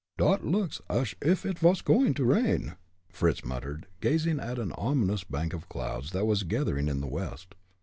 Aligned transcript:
"Dot 0.17 0.43
looks 0.43 0.81
like 0.89 0.99
ash 0.99 1.15
uff 1.23 1.45
it 1.45 1.59
vas 1.59 1.83
going 1.83 2.15
to 2.15 2.25
rain," 2.25 2.75
Fritz 3.11 3.45
muttered, 3.45 3.85
gazing 3.99 4.39
at 4.39 4.57
an 4.57 4.71
ominous 4.71 5.23
bank 5.23 5.53
of 5.53 5.69
clouds 5.69 6.09
that 6.09 6.25
was 6.25 6.41
gathering 6.41 6.87
in 6.87 7.01
the 7.01 7.07
west. 7.07 7.53